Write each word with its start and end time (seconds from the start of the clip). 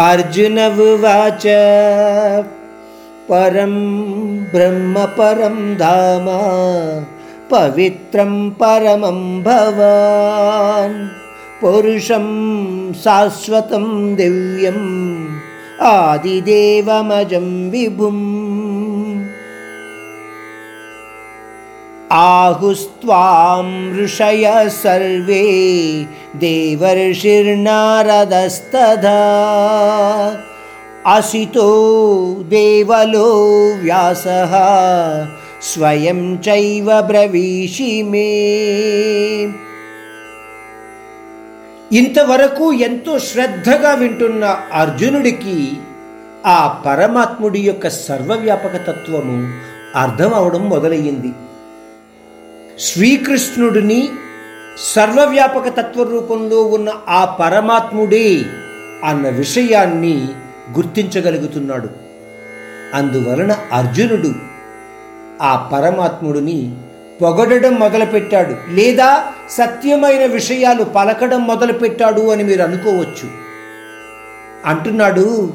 अर्जुन 0.00 0.58
उवाच 0.58 1.42
परं 3.28 3.74
ब्रह्म 4.44 4.94
परं 5.06 5.74
धाम 5.74 6.26
पवित्रं 7.50 8.50
परमं 8.50 9.42
भवान्। 9.42 11.08
पुरुषं 11.60 12.26
शाश्वतं 12.92 14.16
दिव्यम् 14.16 15.26
आदिदेवमजं 15.82 17.70
विभुम् 17.70 18.79
आहुस्त्वां 22.15 23.65
ऋषयः 23.99 24.67
सर्वे 24.73 25.45
देवर्षिर्नारदस्तथा 26.35 29.19
असितो 31.07 31.69
देवलो 32.49 33.29
व्यासः 33.83 34.53
स्वयं 35.63 36.37
चैव 36.39 37.01
ब्रवीषि 37.09 38.03
मे 38.11 38.31
ఇంతవరకు 41.91 42.73
ఎంతో 42.85 43.19
శ్రద్ధగా 43.19 43.93
వింటున్న 43.93 44.43
అర్జునుడికి 44.73 45.77
ఆ 46.47 46.81
పరమాత్ముడి 46.85 47.59
యొక్క 47.59 47.97
సర్వవ్యాపక 47.97 48.87
తత్వము 48.87 49.47
అర్థం 49.95 50.33
అవడం 50.33 50.69
మొదలయ్యింది 50.69 51.33
శ్రీకృష్ణుడిని 52.80 54.08
సర్వవ్యాపక 54.78 55.68
తత్వ 55.68 56.02
రూపంలో 56.02 56.62
ఉన్న 56.62 56.92
ఆ 57.08 57.24
పరమాత్ముడే 57.24 58.42
అన్న 59.04 59.28
విషయాన్ని 59.28 60.28
గుర్తించగలుగుతున్నాడు. 60.72 61.88
అందువలన 62.94 63.56
అర్జునుడు 63.72 64.32
ఆ 65.42 65.70
పరమాత్ముడిని 65.72 66.76
పొగడడం 67.22 67.74
మొదలుపెట్టాడు 67.74 68.56
లేదా 68.70 69.24
సత్యమైన 69.50 70.26
విషయాలు 70.26 70.84
పలకడం 70.84 71.46
మొదలుపెట్టాడు 71.46 72.30
అని 72.30 72.42
మీరు 72.42 72.62
అనుకోవచ్చు. 72.62 73.30
అంటున్నాడు 74.66 75.52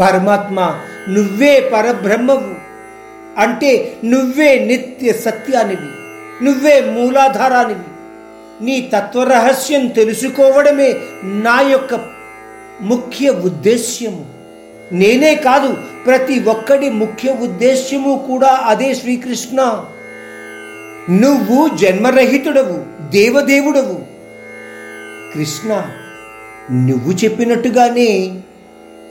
పరమాత్మ 0.00 0.60
నువ్వే 1.08 1.70
పరబ్రహ్మవు. 1.74 2.67
అంటే 3.38 3.96
నువ్వే 4.04 4.58
నిత్య 4.58 5.12
సత్యానివి 5.12 5.98
నువ్వే 6.44 6.80
మూలాధారానివి. 6.80 7.86
నీ 8.64 8.90
తత్వరహస్యం 8.94 9.86
తెలుసుకోవడమే 9.86 10.94
నా 11.24 11.60
యొక్క 11.60 12.08
ముఖ్య 12.80 13.28
ఉద్దేశ్యము. 13.28 14.26
నేనే 14.92 15.34
కాదు 15.34 15.76
ప్రతి 16.06 16.40
ఒక్కడి 16.40 16.90
ముఖ్య 16.90 17.30
ఉద్దేశ్యము 17.30 18.24
కూడా 18.28 18.48
అదే 18.48 18.94
శ్రీకృష్ణ. 18.94 19.84
నువ్వు 21.10 21.76
జన్మరహితుడవు 21.76 23.10
దేవదేవుడవు. 23.10 24.18
కృష్ణ 25.34 25.90
నువ్వు 26.72 27.12
చెప్పినట్టుగానే 27.12 28.40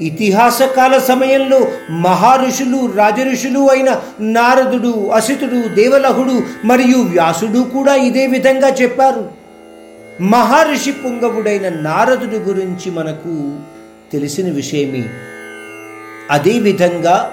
ఇతిహాసకాల 0.02 0.98
సమయంలో 0.98 1.68
మహారుషులు 1.92 2.92
రాజఋషులు 2.96 3.60
అయిన 3.60 4.02
నారదుడు 4.20 5.08
అసితుడు 5.08 5.76
దేవలహుడు 5.76 6.42
మరియు 6.66 6.98
వ్యాసుడు 6.98 7.60
కూడా 7.60 7.96
ఇదే 7.96 8.28
విధంగా 8.28 8.70
చెప్పారు. 8.70 9.30
మహర్షి 10.22 10.92
పుంగవుడైన 10.92 11.70
నారదుడి 11.70 12.36
గురించి 12.36 12.92
మనకు 12.92 13.56
తెలిసిన 14.12 14.52
విషయమే. 14.52 15.04
అదేవిధంగా 16.32 17.32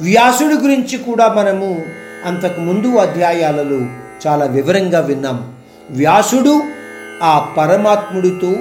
వ్యాసుడి 0.00 0.54
గురించి 0.54 0.98
కూడా 0.98 1.28
మనము 1.28 1.82
అంతకు 2.24 2.60
ముందు 2.60 2.96
అధ్యాయాలలో 2.96 3.86
చాలా 4.26 4.44
వివరంగా 4.44 5.00
విన్నాం. 5.00 5.52
వ్యాసుడు 5.90 6.62
ఆ 7.22 7.54
పరమాత్ముడితో 7.58 8.52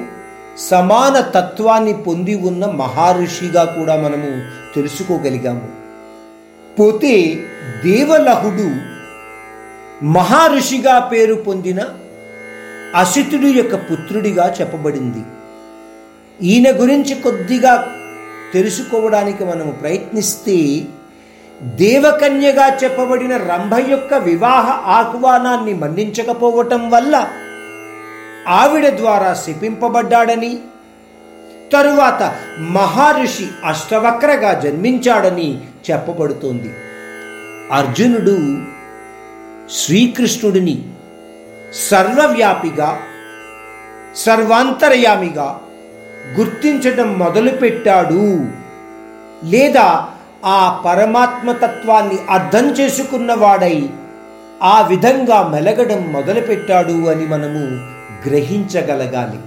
సమాన 0.59 1.19
తత్వాన్ని 1.19 1.93
పొంది 1.93 2.35
ఉన్న 2.35 2.65
మహర్షిగా 2.65 3.63
కూడా 3.63 3.95
మనము 3.95 4.43
తెలుసుకోగలిగాము. 4.75 5.67
పోతే 6.79 7.43
దేవలహుడు 7.85 8.99
మహర్షిగా 10.05 10.99
పేరు 10.99 11.33
పొందిన 11.33 11.79
అసితుడు 12.95 13.47
యొక్క 13.47 13.75
పుత్రుడిగా 13.75 14.55
చెప్పబడింది. 14.61 15.23
ఈయన 16.45 16.81
గురించి 16.81 17.15
కొద్దిగా 17.15 17.95
తెలుసుకోవడానికి 18.53 19.45
మనము 19.45 19.71
ప్రయత్నిస్తే 19.71 20.85
దేవకన్యగా 21.63 22.77
చెప్పబడిన 22.83 23.37
రంభ 23.37 23.89
యొక్క 23.89 24.13
వివాహ 24.13 24.89
ఆహ్వానాన్ని 24.89 25.73
మన్నించకపోవటం 25.73 26.89
వల్ల 26.89 27.27
ఆవిడ 28.47 28.89
ద్వారా 28.89 29.33
శిపింపబడ్డాడని 29.33 30.59
తరువాత 31.73 32.35
మహర్షి 32.59 33.47
అష్టవక్రగా 33.65 34.59
జన్మించాడని 34.59 35.61
చెప్పబడుతోంది. 35.91 36.73
అర్జునుడు 37.71 38.57
శ్రీకృష్ణుడిని 39.71 40.83
సర్వవ్యాపిగా 41.89 42.99
సర్వాంతర్యామిగా 44.15 45.59
గుర్తించడం 46.39 47.19
మొదలుపెట్టాడు. 47.19 48.45
లేదా 49.45 50.09
ఆ 50.45 50.83
పరమాత్మతత్వాన్ని 50.85 52.17
అర్థం 52.29 52.71
చేసుకున్నవాడై 52.71 53.89
ఆ 54.63 54.81
విధంగా 54.81 55.47
మెలగడం 55.47 56.13
మొదలుపెట్టాడు 56.13 57.09
అని 57.09 57.27
మనము 57.27 57.98
గ్రహించగలగాలి. 58.25 59.39